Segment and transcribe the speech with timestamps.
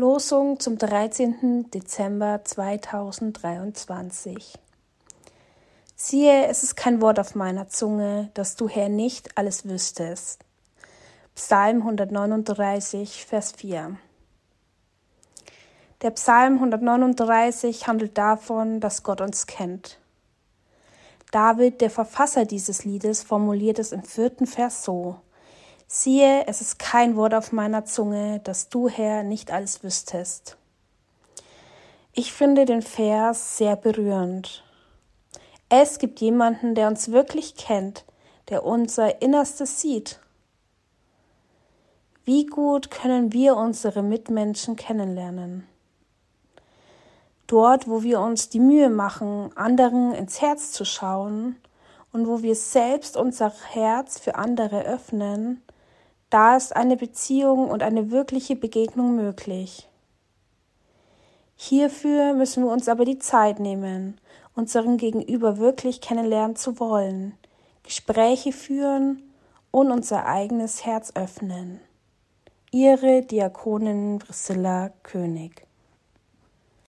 [0.00, 1.70] Losung zum 13.
[1.70, 4.58] Dezember 2023.
[5.94, 10.42] Siehe, es ist kein Wort auf meiner Zunge, dass du, Herr, nicht alles wüsstest.
[11.34, 13.98] Psalm 139, Vers 4.
[16.00, 19.98] Der Psalm 139 handelt davon, dass Gott uns kennt.
[21.30, 25.20] David, der Verfasser dieses Liedes, formuliert es im vierten Vers so.
[25.92, 30.56] Siehe, es ist kein Wort auf meiner Zunge, dass du, Herr, nicht alles wüsstest.
[32.12, 34.62] Ich finde den Vers sehr berührend.
[35.68, 38.04] Es gibt jemanden, der uns wirklich kennt,
[38.50, 40.20] der unser Innerstes sieht.
[42.24, 45.66] Wie gut können wir unsere Mitmenschen kennenlernen?
[47.48, 51.56] Dort, wo wir uns die Mühe machen, anderen ins Herz zu schauen
[52.12, 55.60] und wo wir selbst unser Herz für andere öffnen,
[56.30, 59.88] da ist eine Beziehung und eine wirkliche Begegnung möglich.
[61.56, 64.18] Hierfür müssen wir uns aber die Zeit nehmen,
[64.54, 67.34] unseren Gegenüber wirklich kennenlernen zu wollen,
[67.82, 69.22] Gespräche führen
[69.70, 71.80] und unser eigenes Herz öffnen.
[72.70, 75.66] Ihre Diakonin Priscilla König